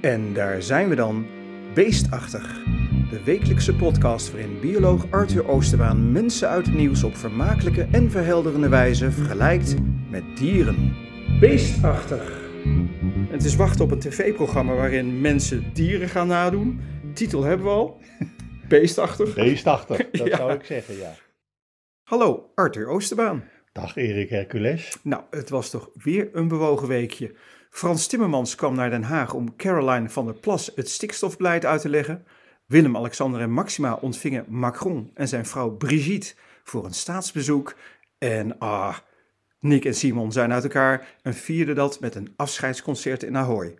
[0.00, 1.26] En daar zijn we dan,
[1.74, 2.64] Beestachtig.
[3.10, 8.68] De wekelijkse podcast waarin bioloog Arthur Oosterbaan mensen uit het nieuws op vermakelijke en verhelderende
[8.68, 9.74] wijze vergelijkt
[10.10, 10.94] met dieren.
[11.40, 12.44] Beestachtig.
[13.28, 16.80] Het is wachten op een tv-programma waarin mensen dieren gaan nadoen.
[17.14, 18.00] Titel hebben we al.
[18.68, 19.34] Beestachtig.
[19.34, 20.36] Beestachtig, dat Ja.
[20.36, 21.14] zou ik zeggen, ja.
[22.02, 23.44] Hallo, Arthur Oosterbaan.
[23.72, 24.96] Dag Erik Hercules.
[25.02, 27.34] Nou, het was toch weer een bewogen weekje.
[27.76, 31.88] Frans Timmermans kwam naar Den Haag om Caroline van der Plas het stikstofbeleid uit te
[31.88, 32.24] leggen.
[32.66, 37.76] Willem-Alexander en Maxima ontvingen Macron en zijn vrouw Brigitte voor een staatsbezoek.
[38.18, 38.96] En ah,
[39.60, 43.74] Nick en Simon zijn uit elkaar en vierden dat met een afscheidsconcert in Ahoy.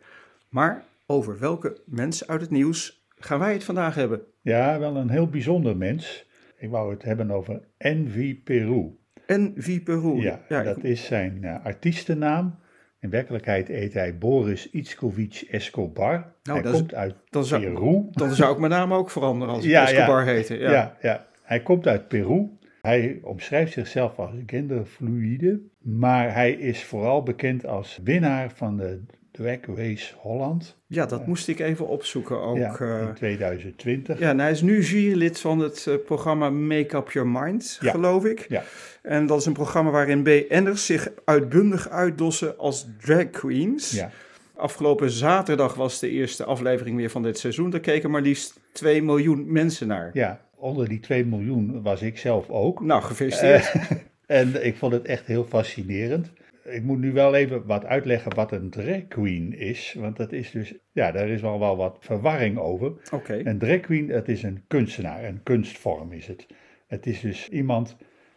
[0.49, 4.21] Maar over welke mensen uit het nieuws gaan wij het vandaag hebben?
[4.43, 6.27] Ja, wel een heel bijzonder mens.
[6.59, 8.97] Ik wou het hebben over Envy Peru.
[9.27, 10.21] En Vie Peru.
[10.21, 12.65] Ja, ja, dat ik- is zijn eh, artiestennaam.
[13.07, 16.33] In werkelijkheid heet hij Boris Itskovic Escobar.
[16.43, 18.05] hij dat is- komt uit dan zou- Peru.
[18.11, 19.89] dan zou ik mijn naam ook veranderen als ik Ja, ja.
[19.89, 20.57] Escobar heette.
[20.59, 20.97] Ja.
[21.01, 22.49] Ja, hij komt uit Peru.
[22.83, 29.03] Hij omschrijft zichzelf als genderfluïde, maar hij is vooral bekend als winnaar van de
[29.37, 32.57] Drag Race Holland Ja, dat moest ik even opzoeken ook.
[32.57, 33.01] ja, eh.
[33.09, 34.19] in 2020.
[34.19, 37.91] ja, en hij is nu jurylid van het eh, programma Make Up Your Mind, Ja.
[37.91, 38.47] geloof ik.
[38.49, 38.63] Ja.
[39.03, 43.91] En dat is een programma waarin BN'ers zich uitbundig uitdossen als drag queens.
[43.91, 44.11] Ja.
[44.55, 47.71] Afgelopen zaterdag was de eerste aflevering weer van dit seizoen.
[47.71, 50.11] Daar keken maar liefst 2 miljoen mensen naar.
[50.13, 52.81] Ja, onder die 2 miljoen was ik zelf ook.
[52.81, 53.73] Nou, gefeliciteerd.
[54.27, 56.31] En ik vond het echt heel fascinerend.
[56.69, 59.95] Ik moet nu wel even wat uitleggen wat een drag queen is.
[59.99, 62.93] Want dat is dus, ja, daar is wel, wel wat verwarring over.
[63.11, 63.41] Oké.
[63.45, 66.47] Een drag queen, dat is een kunstenaar, een kunstvorm is het.
[66.87, 67.97] Het is dus iemand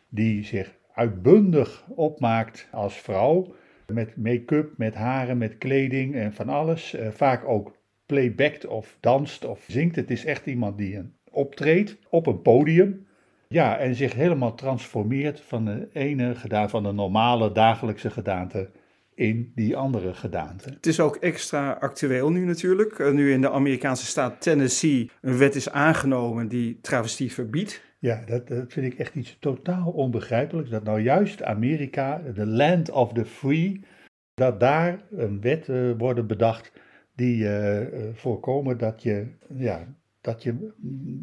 [0.09, 3.55] die zich uitbundig opmaakt als vrouw.
[3.93, 6.93] Met make-up, met haren, met kleding en van alles.
[6.93, 9.95] Eh, vaak ook playbackt of danst of zingt.
[9.95, 13.07] Het is echt iemand die een optreedt op een podium.
[13.53, 18.69] Ja, en zich helemaal transformeert van de ene gedaante, van de normale dagelijkse gedaante
[19.13, 20.69] in die andere gedaante.
[20.69, 22.99] Het is ook extra actueel nu natuurlijk.
[22.99, 27.83] Eh, Nu in de Amerikaanse staat Tennessee een wet is aangenomen die travestie verbiedt.
[27.99, 30.69] Ja, dat, dat vind ik echt iets totaal onbegrijpelijks.
[30.69, 33.83] Dat nou juist Amerika, de land of the free,
[34.33, 36.71] dat daar een wet eh, worden bedacht
[37.15, 40.73] die eh, voorkomen dat je, ja, dat je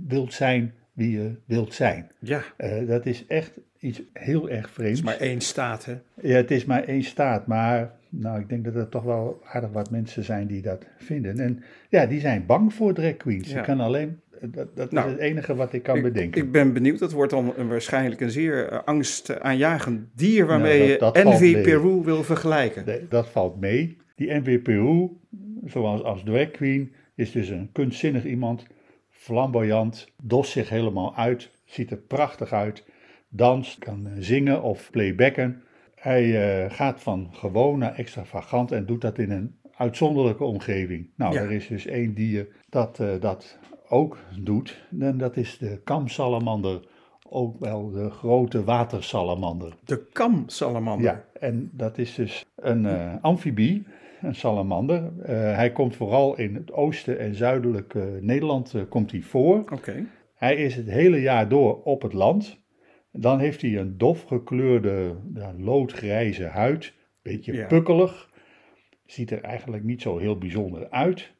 [0.06, 2.10] wilt zijn wie je wilt zijn.
[2.18, 4.98] Ja, Eh, dat is echt iets heel erg het vreemds.
[4.98, 5.94] is maar één staat, hè?
[6.22, 9.70] Ja, het is maar één staat, maar nou, ik denk dat er toch wel aardig
[9.70, 11.38] wat mensen zijn die dat vinden.
[11.38, 13.50] En ja, die zijn bang voor drag queens.
[13.50, 13.58] Ja.
[13.58, 16.42] Je kan alleen, dat, dat Nou, is het enige wat ik kan Ik, bedenken.
[16.42, 16.98] ik ben benieuwd.
[16.98, 21.52] Dat wordt dan een, waarschijnlijk een zeer eh, angstaanjagend dier waarmee Nou, dat- dat je
[21.52, 21.60] mee.
[21.60, 22.82] Peru wil vergelijken.
[22.86, 23.96] Nee, dat valt mee.
[24.16, 25.08] Die NW Peru,
[25.64, 28.66] zoals als drag queen, is dus een kunstzinnig iemand.
[29.16, 32.84] Flamboyant, dost zich helemaal uit, ziet er prachtig uit.
[33.28, 35.62] Danst, kan eh, zingen of playbacken.
[35.94, 36.24] Hij
[36.64, 41.10] eh, gaat van gewoon naar extravagant en doet dat in een uitzonderlijke omgeving.
[41.14, 41.40] Nou, Ja.
[41.40, 44.86] er is dus één dier dat eh, dat ook doet.
[45.00, 46.80] En dat is de kamsalamander,
[47.28, 49.74] ook wel de grote watersalamander.
[49.84, 51.06] De kamsalamander.
[51.06, 52.86] Ja, en dat is dus een
[53.20, 53.86] amfibie,
[54.22, 55.12] een salamander.
[55.22, 59.58] Eh, hij komt vooral in het oosten en zuidelijke Nederland eh, komt hij voor.
[59.58, 60.06] Oké.
[60.34, 62.64] Hij is het hele jaar door op het land.
[63.12, 67.66] Dan heeft hij een dof gekleurde ja, loodgrijze huid, beetje Ja.
[67.66, 68.30] pukkelig.
[69.06, 71.34] Ziet er eigenlijk niet zo heel bijzonder uit.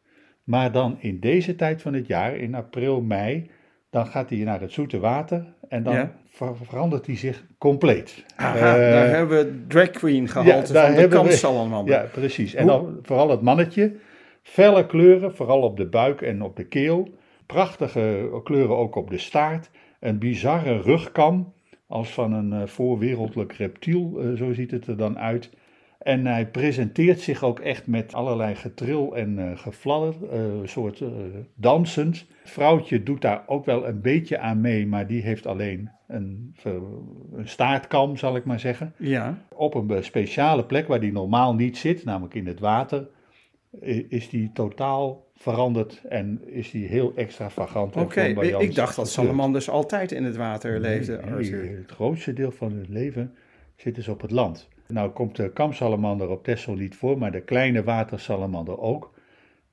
[0.44, 3.50] Maar dan in deze tijd van het jaar, in april, mei,
[3.96, 6.12] dan gaat hij naar het zoete water en dan Ja.
[6.28, 8.24] ver- verandert hij zich compleet.
[8.36, 8.62] Aha, Eh,
[8.92, 11.94] daar hebben we drag queen gehalte daar van de kamsalamander.
[11.94, 12.54] ja, precies.
[12.54, 13.92] En dan vooral het mannetje.
[14.42, 17.08] Felle kleuren, vooral op de buik en op de keel.
[17.46, 19.70] Prachtige kleuren ook op de staart.
[20.00, 21.52] Een bizarre rugkam,
[21.86, 25.50] als van een eh, voorwereldlijk reptiel, eh, zo ziet het er dan uit.
[25.98, 31.00] En hij presenteert zich ook echt met allerlei getril en eh gefladder, eh, een soort
[31.00, 31.08] eh,
[31.54, 32.26] dansend.
[32.44, 36.54] Vrouwtje doet daar ook wel een beetje aan mee, maar die heeft alleen een,
[37.34, 39.38] een staartkam, zal ik maar zeggen Ja.
[39.54, 43.08] op een speciale plek waar die normaal niet zit, namelijk in het water,
[44.08, 47.96] is die totaal veranderd en is die heel extravagant.
[47.96, 51.20] Oké, ik, dacht dat salamanders altijd in het water leefden.
[51.36, 53.34] Nee, het grootste deel van hun leven
[53.76, 54.68] zit dus op het land.
[54.88, 59.14] Nou komt de kamsalamander op Texel niet voor, maar de kleine watersalamander ook.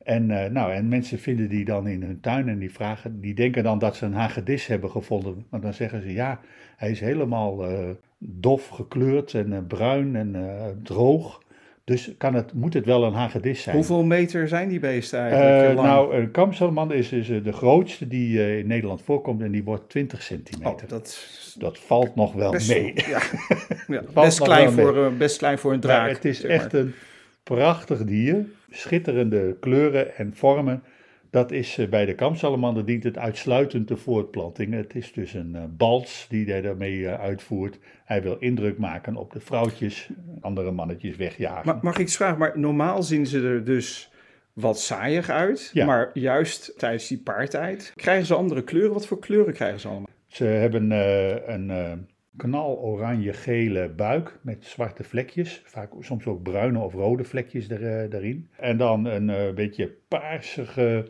[0.03, 3.33] En, eh, nou, en mensen vinden die dan in hun tuin en die, vragen, die
[3.33, 5.45] denken dan dat ze een hagedis hebben gevonden.
[5.49, 6.39] Want dan zeggen ze ja,
[6.77, 10.35] hij is helemaal eh, dof gekleurd en eh, bruin en
[10.83, 11.42] droog.
[11.85, 13.75] Dus kan het, moet het wel een hagedis zijn.
[13.75, 15.69] Hoeveel meter zijn die beesten eigenlijk?
[15.69, 15.87] Eh, lang?
[15.87, 19.63] nou, een kamsalamander is, is eh, de grootste die eh, in Nederland voorkomt en die
[19.63, 20.71] wordt 20 centimeter.
[20.83, 21.27] oh, dat
[21.57, 22.93] Dat valt nog wel best, mee.
[22.95, 23.03] Ja,
[23.87, 26.09] ja, Valt best, klein voor, best klein voor een Maar draak.
[26.09, 26.59] het is zeg maar.
[26.59, 26.93] echt een
[27.43, 28.45] prachtig dier.
[28.69, 30.83] Schitterende kleuren en vormen.
[31.33, 34.73] Dat is eh, bij de kamsalamander dient het uitsluitend de voortplanting.
[34.73, 37.79] Het is dus een eh, bals die hij daarmee eh, uitvoert.
[38.05, 40.09] Hij wil indruk maken op de vrouwtjes,
[40.41, 41.65] andere mannetjes wegjagen.
[41.65, 42.37] Maar, mag ik iets vragen?
[42.37, 44.11] Maar normaal zien ze er dus
[44.53, 45.69] wat saaiig uit.
[45.73, 45.85] Ja.
[45.85, 48.93] Maar juist tijdens die paartijd krijgen ze andere kleuren.
[48.93, 50.09] Wat voor kleuren krijgen ze allemaal?
[50.27, 52.07] Ze hebben een
[52.37, 55.61] knal-oranje-gele buik met zwarte vlekjes.
[55.65, 58.49] Vaak soms ook bruine of rode vlekjes er, eh, daarin.
[58.57, 61.05] En dan een eh, beetje paarsige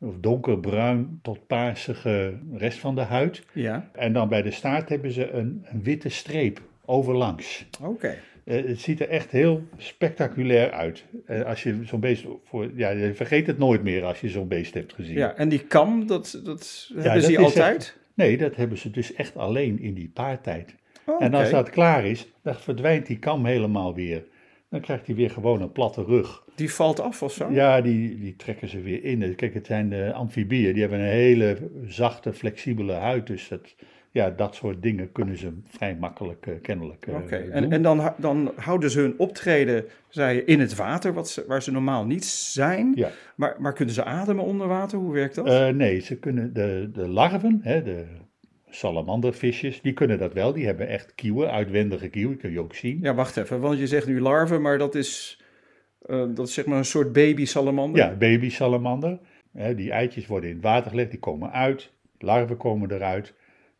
[0.00, 3.44] of donkerbruin tot paarsige rest van de huid.
[3.52, 7.66] Ja, En dan bij de staart hebben ze een, een witte streep overlangs.
[7.82, 8.14] oké.
[8.44, 11.04] Eh, het ziet er echt heel spectaculair uit.
[11.46, 14.74] Als je zo'n beest voor, ja, je vergeet het nooit meer als je zo'n beest
[14.74, 15.16] hebt gezien.
[15.16, 17.96] Ja, en die kam, dat, dat hebben dat ze altijd?
[18.14, 20.74] Nee, dat hebben ze dus echt alleen in die paartijd.
[21.06, 24.24] Oh, En als dat klaar is, dan verdwijnt die kam helemaal weer.
[24.70, 26.44] Dan krijgt hij weer gewoon een platte rug.
[26.54, 27.50] Die valt af of zo?
[27.50, 29.34] Ja, die, die trekken ze weer in.
[29.34, 30.72] Kijk, het zijn de amfibieën.
[30.72, 33.26] Die hebben een hele zachte, flexibele huid.
[33.26, 33.74] Dus dat,
[34.14, 37.28] ja, dat soort dingen kunnen ze vrij makkelijk eh, kennelijk eh, doen.
[37.30, 41.44] en, en dan, dan houden ze hun optreden, zei je, in het water, wat ze,
[41.48, 42.92] waar ze normaal niet zijn.
[42.94, 43.10] Ja.
[43.36, 44.98] Maar, maar kunnen ze ademen onder water?
[44.98, 45.46] Hoe werkt dat?
[45.46, 48.04] Eh, nee, ze kunnen de, de larven, hè, de
[48.68, 50.52] salamandervisjes, die kunnen dat wel.
[50.52, 52.98] Die hebben echt kieuwen, uitwendige kieuwen, kun je ook zien.
[53.02, 55.42] ja, wacht even, want je zegt nu larven, maar dat is,
[56.06, 58.00] dat is zeg maar een soort baby salamander.
[58.00, 59.18] Ja, baby salamander.
[59.52, 61.92] Hè, die eitjes worden in het water gelegd, die komen uit.
[62.18, 63.34] Larven komen eruit.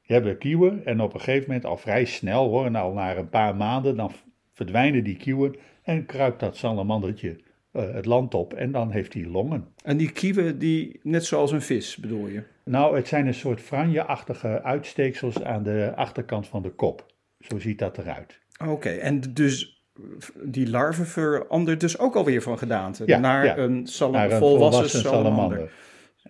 [0.06, 3.29] Die hebben kieuwen en op een gegeven moment, al vrij snel hoor, al na een
[3.29, 4.12] paar maanden, dan
[4.53, 7.37] verdwijnen die kieuwen en kruipt dat salamandertje
[7.73, 9.69] eh, het land op en dan heeft hij longen.
[9.85, 12.43] En die kieven, die, net zoals een vis, bedoel je?
[12.65, 17.06] Nou, het zijn een soort franje-achtige uitsteeksels aan de achterkant van de kop.
[17.41, 18.39] Zo ziet dat eruit.
[18.67, 19.85] Oké, en dus
[20.43, 23.56] die larve verandert dus ook alweer van gedaante Ja, naar ja.
[23.56, 25.73] een, sala- Naar een volwassen, salamander.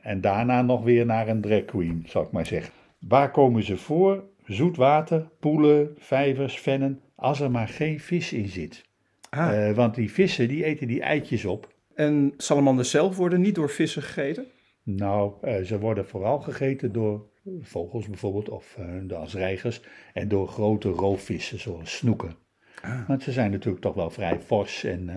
[0.03, 2.73] En daarna nog weer naar een drag queen, zou ik maar zeggen.
[3.09, 4.25] Waar komen ze voor?
[4.45, 8.85] Zoetwater, poelen, vijvers, vennen, als er maar geen vis in zit.
[9.31, 11.73] Ah, Eh, want die vissen, die eten die eitjes op.
[11.95, 14.47] en salamanders zelf worden niet door vissen gegeten?
[14.83, 17.27] Nou, eh, ze worden vooral gegeten door
[17.61, 19.81] vogels bijvoorbeeld, of eh, de als reigers,
[20.12, 22.37] en door grote roofvissen zoals snoeken.
[22.83, 23.09] Ah.
[23.09, 25.11] Want ze zijn natuurlijk toch wel vrij fors en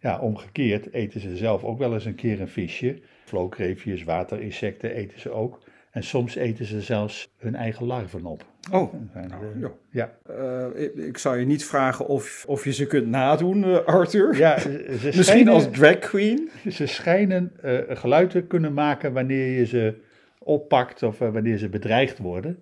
[0.00, 3.00] ja, omgekeerd eten ze zelf ook wel eens een keer een visje.
[3.24, 5.60] Vlookreefjes, waterinsecten eten ze ook.
[5.92, 8.44] En soms eten ze zelfs hun eigen larven op.
[8.70, 9.28] Oh, nou,
[9.60, 9.70] ja.
[9.90, 10.12] ja.
[10.26, 14.36] Eh, ik, ik zou je niet vragen of, of je ze kunt nadoen, eh, Arthur.
[14.36, 16.50] ja, ze Misschien schijnen, als drag queen.
[16.70, 19.94] ze schijnen eh, geluid te kunnen maken wanneer je ze
[20.38, 22.58] oppakt of wanneer ze bedreigd worden.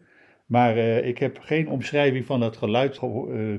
[0.51, 3.09] Maar eh, ik heb geen omschrijving van dat geluid eh,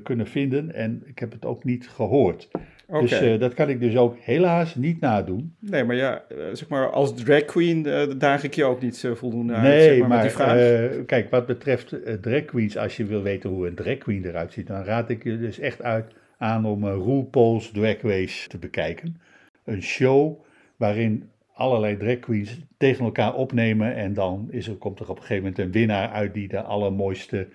[0.04, 2.50] kunnen vinden en ik heb het ook niet gehoord.
[2.88, 5.56] Dus eh, dat kan ik dus ook helaas niet nadoen.
[5.60, 6.24] nee, maar ja,
[6.54, 7.84] zeg maar als drag queen
[8.18, 11.06] daag ik je ook niet voldoende uit, nee, zeg maar, die vraag.
[11.06, 14.68] kijk, wat betreft drag queens, als je wil weten hoe een drag queen eruit ziet,
[14.68, 19.22] dan raad ik je dus echt uit aan om RuPaul's Drag Race te bekijken.
[19.66, 20.44] Een show
[20.78, 25.22] waarin allerlei drag queens tegen elkaar opnemen en dan is er, komt er op een
[25.24, 27.48] gegeven moment een winnaar uit die de allermooiste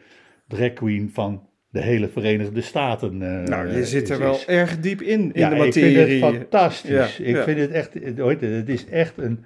[0.48, 4.46] drag queen van de hele Verenigde Staten uh, nou, je zit er is- wel is.
[4.46, 5.98] erg diep in, in de materie.
[5.98, 7.16] ik vind het fantastisch.
[7.16, 7.42] Ja, ik ja.
[7.44, 9.44] vind het echt, het- het, is echt een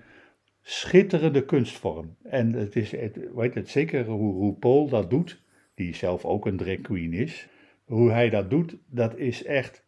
[0.62, 2.16] schitterende kunstvorm.
[2.22, 5.42] En het is, het, heet het, zeker hoe RuPaul dat doet,
[5.74, 7.48] die zelf ook een drag queen is,
[7.84, 9.84] hoe hij dat doet, dat is echt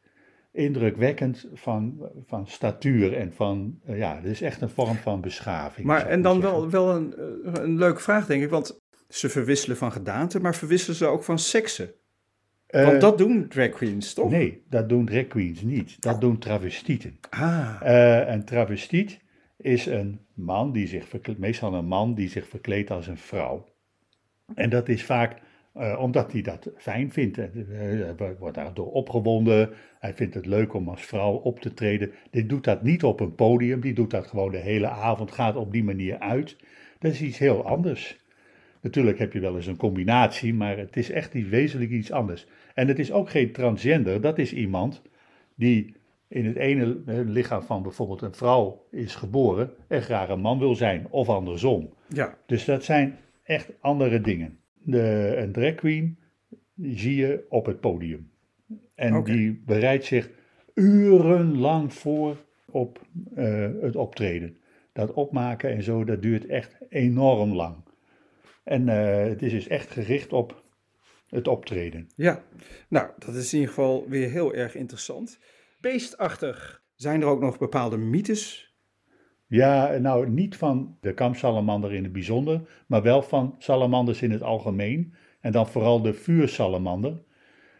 [0.52, 5.86] indrukwekkend van, van statuur en van, eh, ja, het is echt een vorm van beschaving.
[5.86, 6.60] Maar en dan zeggen.
[6.60, 10.54] wel, wel een, eh, een leuke vraag, denk ik, want ze verwisselen van gedaante, maar
[10.54, 11.90] verwisselen ze ook van seksen?
[12.66, 14.30] Eh, Want dat doen drag queens, toch?
[14.30, 16.00] Nee, dat doen drag queens niet.
[16.02, 17.18] Dat doen travestieten.
[17.30, 19.20] Ah, Eh, een travestiet
[19.56, 23.64] is een man die zich verkleedt, meestal een man die zich verkleedt als een vrouw.
[24.54, 25.38] En dat is vaak
[25.74, 27.38] eh, omdat hij dat fijn vindt.
[27.38, 27.44] Eh,
[28.16, 29.70] Hij wordt daardoor opgewonden.
[29.98, 32.10] Hij vindt het leuk om als vrouw op te treden.
[32.30, 33.80] Die doet dat niet op een podium.
[33.80, 35.32] Die doet dat gewoon de hele avond.
[35.32, 36.56] Gaat op die manier uit.
[36.98, 38.20] Dat is iets heel anders.
[38.80, 42.46] Natuurlijk heb je wel eens een combinatie, maar het is echt iets wezenlijk iets anders.
[42.74, 44.20] En het is ook geen transgender.
[44.20, 45.02] Dat is iemand
[45.54, 45.94] die
[46.28, 50.58] in het ene eh, lichaam van bijvoorbeeld een vrouw is geboren en graag een man
[50.58, 51.92] wil zijn, of andersom.
[52.08, 52.38] ja.
[52.46, 54.58] Dus dat zijn echt andere dingen.
[54.84, 56.18] De, een drag queen
[56.76, 58.30] zie je op het podium.
[58.94, 60.30] En die bereidt zich
[60.74, 64.56] urenlang voor op eh, het optreden.
[64.92, 67.76] Dat opmaken en zo, dat duurt echt enorm lang.
[68.64, 70.64] En eh, het is dus echt gericht op
[71.28, 72.08] het optreden.
[72.16, 72.42] Ja,
[72.88, 75.38] nou, dat is in ieder geval weer heel erg interessant.
[75.80, 76.82] Beestachtig.
[76.94, 78.71] Zijn er ook nog bepaalde mythes?
[79.52, 84.42] Ja, nou niet van de kamsalamander in het bijzonder, maar wel van salamanders in het
[84.42, 85.14] algemeen.
[85.40, 87.22] En dan vooral de vuursalamander.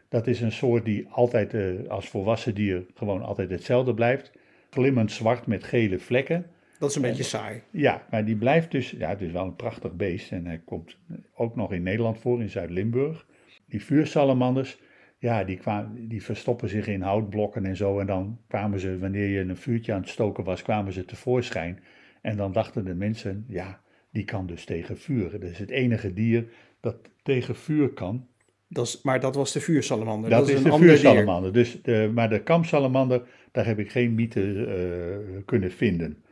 [0.09, 4.33] Dat is een soort die altijd eh, als volwassen dier gewoon altijd hetzelfde blijft.
[4.71, 6.47] Glimmend zwart met gele vlekken.
[6.79, 7.63] Dat is een beetje saai.
[7.71, 10.97] Ja, maar die blijft dus, ja, het is wel een prachtig beest en hij komt
[11.35, 13.27] ook nog in Nederland voor, in Zuid-Limburg.
[13.69, 14.79] Die vuursalamanders,
[15.23, 19.29] ja, die, kwamen, die verstoppen zich in houtblokken en zo en dan kwamen ze, wanneer
[19.29, 21.83] je een vuurtje aan het stoken was, kwamen ze tevoorschijn.
[22.21, 25.31] En dan dachten de mensen, ja, die kan dus tegen vuur.
[25.31, 26.45] Dat is het enige dier
[26.81, 28.27] dat tegen vuur kan.
[28.69, 30.31] Dat is, maar dat was de vuursalamander.
[30.31, 30.99] Dat, is, een de ander dier.
[30.99, 31.53] vuursalamander.
[31.53, 36.23] Dus de, maar de kamsalamander, daar heb ik geen mythe eh, kunnen vinden.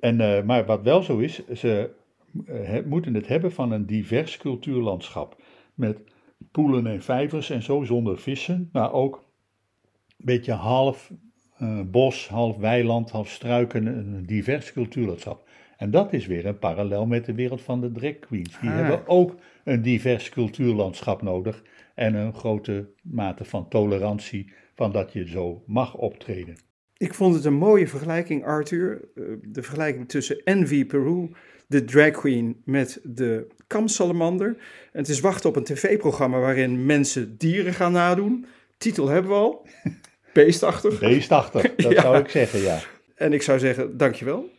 [0.00, 1.90] En, eh, maar wat wel zo is, ze
[2.46, 5.42] eh, moeten het hebben van een divers cultuurlandschap.
[5.74, 5.98] Met
[6.50, 8.68] poelen en vijvers en zo, zonder vissen.
[8.72, 9.14] Maar ook
[10.18, 11.12] een beetje half
[11.58, 13.86] eh, bos, half weiland, half struiken.
[13.86, 15.48] Een divers cultuurlandschap.
[15.76, 18.60] En dat is weer een parallel met de wereld van de drag queens.
[18.60, 18.76] Die Ah.
[18.76, 21.62] hebben ook een divers cultuurlandschap nodig.
[21.94, 26.56] En een grote mate van tolerantie van dat je zo mag optreden.
[26.96, 29.08] Ik vond het een mooie vergelijking, Arthur.
[29.14, 31.30] Eh, De vergelijking tussen Envy Peru,
[31.66, 34.46] de drag queen, met de kamsalamander.
[34.92, 38.46] En het is wachten op een tv-programma waarin mensen dieren gaan nadoen.
[38.78, 39.66] Titel hebben we al.
[40.32, 40.98] Beestachtig.
[40.98, 42.00] Beestachtig, dat Ja.
[42.00, 42.78] zou ik zeggen, ja.
[43.14, 44.50] En ik zou zeggen, dankjewel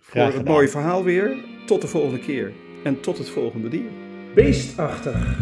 [0.00, 1.36] voor het mooie verhaal weer.
[1.66, 2.52] Tot de volgende keer.
[2.84, 3.90] En tot het volgende dier.
[4.34, 5.38] Beestachtig.